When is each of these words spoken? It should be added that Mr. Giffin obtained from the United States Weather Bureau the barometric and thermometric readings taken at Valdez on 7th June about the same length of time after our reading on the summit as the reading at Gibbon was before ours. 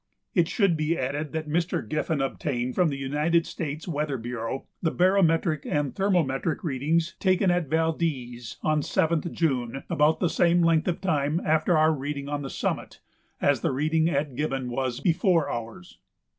It 0.33 0.47
should 0.47 0.75
be 0.75 0.97
added 0.97 1.31
that 1.33 1.47
Mr. 1.47 1.87
Giffin 1.87 2.21
obtained 2.21 2.73
from 2.73 2.89
the 2.89 2.97
United 2.97 3.45
States 3.45 3.87
Weather 3.87 4.17
Bureau 4.17 4.65
the 4.81 4.89
barometric 4.89 5.63
and 5.67 5.95
thermometric 5.95 6.63
readings 6.63 7.13
taken 7.19 7.51
at 7.51 7.67
Valdez 7.69 8.57
on 8.63 8.81
7th 8.81 9.31
June 9.31 9.83
about 9.91 10.19
the 10.19 10.27
same 10.27 10.63
length 10.63 10.87
of 10.87 11.01
time 11.01 11.39
after 11.45 11.77
our 11.77 11.93
reading 11.93 12.27
on 12.27 12.41
the 12.41 12.49
summit 12.49 12.99
as 13.39 13.61
the 13.61 13.69
reading 13.69 14.09
at 14.09 14.35
Gibbon 14.35 14.71
was 14.71 15.01
before 15.01 15.47
ours. 15.51 15.99